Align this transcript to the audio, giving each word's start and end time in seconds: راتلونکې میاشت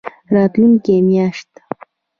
راتلونکې 0.33 0.95
میاشت 1.07 1.51